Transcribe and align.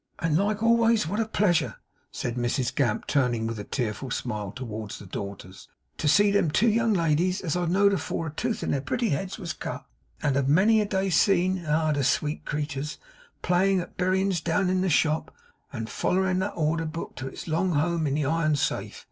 'And 0.17 0.35
likeways 0.35 1.05
what 1.05 1.19
a 1.19 1.27
pleasure,' 1.27 1.75
said 2.11 2.33
Mrs 2.33 2.73
Gamp, 2.73 3.05
turning 3.05 3.45
with 3.45 3.59
a 3.59 3.63
tearful 3.63 4.09
smile 4.09 4.51
towards 4.51 4.97
the 4.97 5.05
daughters, 5.05 5.67
'to 5.99 6.07
see 6.07 6.31
them 6.31 6.49
two 6.49 6.69
young 6.71 6.91
ladies 6.93 7.39
as 7.41 7.55
I 7.55 7.67
know'd 7.67 7.93
afore 7.93 8.25
a 8.25 8.31
tooth 8.31 8.63
in 8.63 8.71
their 8.71 8.81
pretty 8.81 9.09
heads 9.09 9.37
was 9.37 9.53
cut, 9.53 9.85
and 10.23 10.35
have 10.37 10.49
many 10.49 10.81
a 10.81 10.87
day 10.87 11.11
seen 11.11 11.67
ah, 11.67 11.91
the 11.91 12.03
sweet 12.03 12.45
creeturs! 12.45 12.97
playing 13.43 13.79
at 13.79 13.95
berryins 13.95 14.41
down 14.43 14.71
in 14.71 14.81
the 14.81 14.89
shop, 14.89 15.31
and 15.71 15.87
follerin' 15.87 16.39
the 16.39 16.49
order 16.53 16.85
book 16.87 17.15
to 17.17 17.27
its 17.27 17.47
long 17.47 17.73
home 17.73 18.07
in 18.07 18.15
the 18.15 18.25
iron 18.25 18.55
safe! 18.55 18.99